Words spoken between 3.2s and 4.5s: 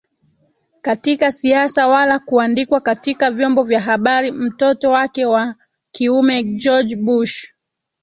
vyombo vya habari